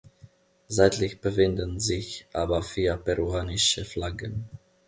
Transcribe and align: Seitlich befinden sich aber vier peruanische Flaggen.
Seitlich 0.67 1.21
befinden 1.21 1.79
sich 1.79 2.25
aber 2.33 2.63
vier 2.63 2.97
peruanische 2.97 3.85
Flaggen. 3.85 4.49